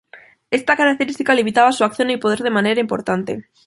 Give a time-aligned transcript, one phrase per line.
[0.49, 3.47] Esta característica limitaba su acción y poder de manera importante.